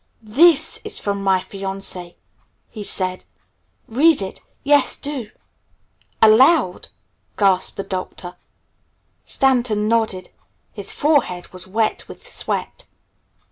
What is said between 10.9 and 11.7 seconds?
forehead was